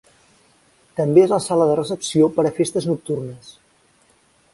També 0.99 1.21
és 1.25 1.33
la 1.33 1.39
sala 1.47 1.67
de 1.71 1.75
recepció 1.79 2.31
per 2.39 2.45
a 2.51 2.53
festes 2.61 2.87
nocturnes. 2.93 3.53